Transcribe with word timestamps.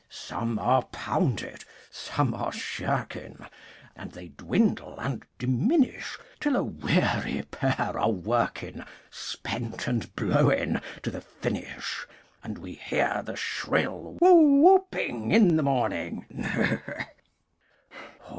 Some 0.09 0.57
are 0.57 0.83
pounded, 0.85 1.63
some 1.91 2.33
are 2.33 2.51
shirking, 2.51 3.45
And 3.95 4.11
they 4.13 4.29
dwindle 4.29 4.97
and 4.99 5.23
diminish 5.37 6.17
Till 6.39 6.55
a 6.55 6.63
weary 6.63 7.43
pair 7.51 7.95
are 7.99 8.09
working, 8.09 8.83
Spent 9.11 9.85
and 9.87 10.11
blowing, 10.15 10.81
to 11.03 11.11
the 11.11 11.21
finish, 11.21 12.07
And 12.43 12.57
we 12.57 12.73
hear 12.73 13.21
the 13.23 13.35
shrill 13.35 14.17
whoo 14.19 14.73
ooping 14.79 15.29
in 15.31 15.55
the 15.55 15.61
morning. 15.61 16.25